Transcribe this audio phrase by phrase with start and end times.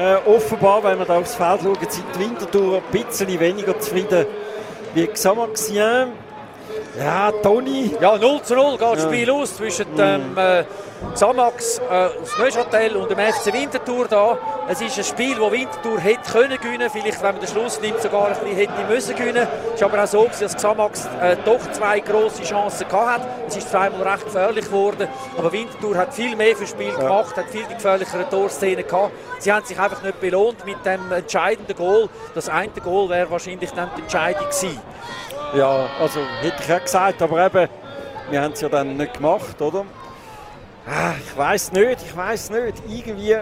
[0.00, 4.24] Äh, offenbar, wenn wir da aufs Feld schauen, sind die Winterthur ein bisschen weniger zufrieden
[4.94, 6.12] wie Xamaxien.
[6.98, 7.96] Ja, Toni.
[8.00, 10.64] Ja, 0 zu 0 geht das Spiel aus zwischen dem äh,
[11.14, 14.36] Xamax äh, aus Neuchâtel und dem FC Winterthur da.
[14.68, 18.00] Es ist ein Spiel, das Winterthur hätte können gewinnen, vielleicht wenn man den Schluss nimmt
[18.00, 19.48] sogar ein bisschen hätte müssen gewinnen.
[19.74, 23.28] Es war aber auch so, gewesen, dass Xamax äh, doch zwei große Chancen gehabt hat.
[23.48, 25.08] Es ist zweimal recht gefährlich geworden,
[25.38, 29.12] aber Winterthur hat viel mehr für das Spiel gemacht, hat viel die gefährlichere Torszenen gehabt.
[29.38, 32.08] Sie haben sich einfach nicht belohnt mit dem entscheidenden Goal.
[32.34, 34.78] Das eine Goal wäre wahrscheinlich dann die Entscheidung gewesen.
[35.54, 37.68] Ja, also hätte ich auch gesagt, aber eben,
[38.30, 39.84] wir haben es ja dann nicht gemacht, oder?
[40.86, 42.74] Ah, ich weiß nicht, ich weiß nicht.
[42.88, 43.36] Irgendwie.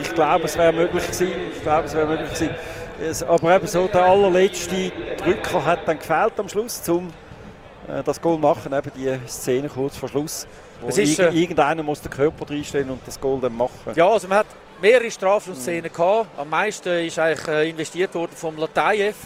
[0.00, 1.32] Ich glaube, es wäre möglich gewesen.
[1.54, 2.54] Ich glaube, es wäre möglich gewesen.
[3.00, 7.08] Es, aber eben so der allerletzte Drücker hat dann gefehlt am Schluss, um
[7.88, 8.72] äh, das Goal machen.
[8.72, 10.46] Eben die Szene kurz vor Schluss.
[10.80, 13.92] Wo Es ist, irg- äh, irgendeiner muss den Körper reinstellen und das Goal dann machen.
[13.94, 14.46] Ja, also man hat
[14.80, 16.26] mehrere Strafschussszenen gehabt.
[16.38, 19.16] Am meisten ist eigentlich äh, investiert worden vom Latayev.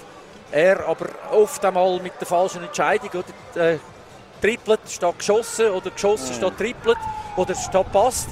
[0.52, 3.78] Er aber oft einmal mit der falschen Entscheidung oder äh,
[4.41, 6.98] trippelt statt geschossen oder geschossen statt trippelt
[7.36, 8.28] oder statt passt.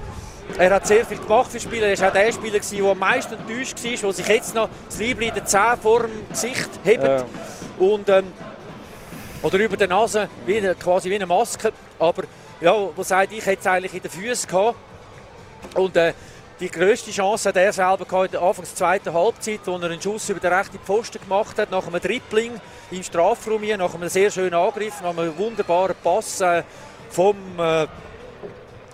[0.58, 1.88] Er hat sehr viel gemacht für Spieler.
[1.88, 4.68] Er war auch der Spieler, gewesen, der am meisten enttäuscht war, der sich jetzt noch
[4.86, 7.02] das Liebling in der Zähne vor dem Gesicht hebt.
[7.02, 7.24] Ja.
[7.78, 8.32] Und, ähm,
[9.42, 11.72] oder über der Nase, wie eine, quasi wie eine Maske.
[11.98, 12.24] Aber
[12.60, 14.76] ja, wo sagt, ich hätte es eigentlich in den Füßen gehabt.
[15.74, 16.12] Und äh,
[16.60, 20.00] die grösste Chance hat er selber gehabt in der Anfangs zweiten Halbzeit, wo er einen
[20.00, 22.60] Schuss über den rechten Pfosten gemacht hat, nach einem Dribbling
[22.90, 26.62] im Strafraum hier, nach einem sehr schönen Angriff, nach einem wunderbaren Pass äh,
[27.10, 27.86] vom äh,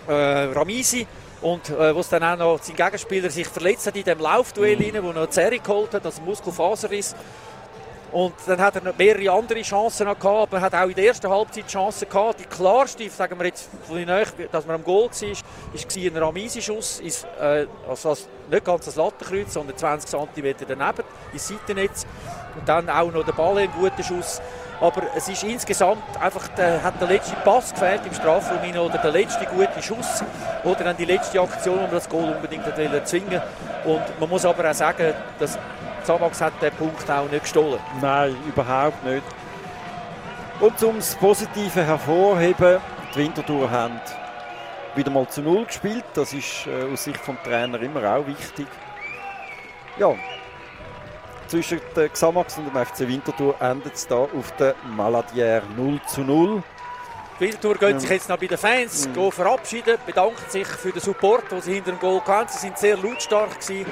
[0.07, 0.13] äh,
[0.53, 1.05] Ramisi.
[1.41, 4.77] Und äh, wo es dann auch noch sein Gegenspieler sich verletzt hat in dem Laufduell,
[4.77, 7.15] rein, wo er noch Zerre geholt hat, also Muskelfaserriss.
[8.11, 10.95] Und dann hat er noch mehrere andere Chancen noch gehabt, aber er hat auch in
[10.95, 12.41] der ersten Halbzeit Chancen gehabt.
[12.41, 16.99] Die klarste, sagen wir jetzt von Nähe, dass man am Goal war, war ein Ramisi-Schuss,
[17.39, 22.05] äh, also als, nicht ganz das Lattenkreuz, sondern 20 cm daneben, ins Seitennetz.
[22.55, 24.41] Und dann auch noch der Ball, ein guter Schuss.
[24.81, 29.11] Aber es ist insgesamt einfach, der, hat der letzte Pass gefehlt im Strafraum oder der
[29.11, 30.23] letzte gute Schuss
[30.63, 33.41] oder dann die letzte Aktion, um das Goal unbedingt wollen zwingen.
[33.85, 35.57] Und man muss aber auch sagen, dass
[36.03, 37.79] Zamax hat den Punkt auch nicht gestohlen.
[38.01, 39.23] Nein, überhaupt nicht.
[40.59, 42.79] Und um das Positive hervorheben,
[43.13, 43.99] die Winterthur haben
[44.95, 46.05] wieder mal zu Null gespielt.
[46.13, 48.67] Das ist äh, aus Sicht des Trainer immer auch wichtig.
[49.97, 50.13] Ja,
[51.51, 51.81] zwischen
[52.13, 56.63] Xamax und dem FC Winterthur endet es da auf der Maladière 0 zu 0.
[57.41, 61.01] Die Winterthur geht sich jetzt noch bei den Fans go verabschieden, bedanken sich für den
[61.01, 62.49] Support, den sie hinter dem Goal hatten.
[62.49, 63.87] Sie sind sehr lautstark gewesen.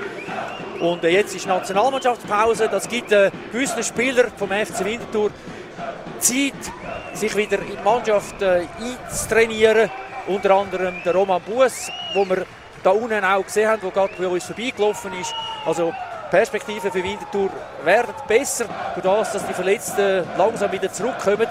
[0.79, 2.69] Und äh, jetzt ist Nationalmannschaftspause.
[2.69, 5.31] Das gibt äh, gewissen Spielern vom FC Winterthur
[6.19, 6.53] Zeit,
[7.13, 9.89] sich wieder in die Mannschaft äh, einzutrainieren.
[10.27, 12.45] Unter anderem der Roman Buß, wo wir
[12.83, 15.33] da unten auch gesehen haben, der gerade bei uns vorbeigelaufen ist.
[15.65, 17.49] Also die Perspektiven für Winterthur
[17.83, 21.47] werden besser, durch das, dass die Verletzten langsam wieder zurückkommen.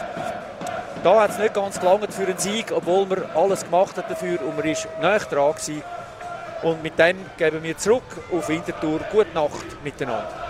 [1.04, 4.40] Da hat es nicht ganz gelangt für einen Sieg, obwohl man alles gemacht hat dafür
[4.42, 5.82] und man ist näher dran gewesen.
[6.62, 9.00] Und mit dem geben wir zurück auf Winterthur.
[9.12, 10.47] Gute Nacht miteinander.